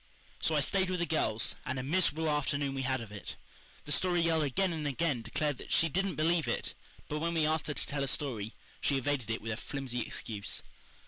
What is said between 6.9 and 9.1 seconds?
but when we asked her to tell a story, she